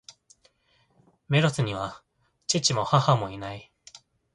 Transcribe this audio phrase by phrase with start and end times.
[1.29, 2.01] メロスには
[2.47, 3.71] 父も、母も無い。